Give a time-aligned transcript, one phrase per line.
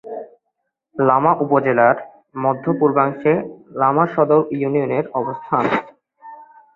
[0.95, 1.97] লামা উপজেলার
[2.35, 3.33] মধ্য-পূর্বাংশে
[3.79, 5.65] লামা সদর ইউনিয়নের অবস্থান।